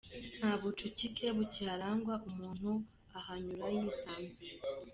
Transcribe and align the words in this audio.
Nta 0.37 0.51
bucukike 0.59 1.25
bukiharangwa 1.37 2.15
umuntu 2.29 2.71
ahanyura 3.19 3.65
yisanzuye. 3.75 4.57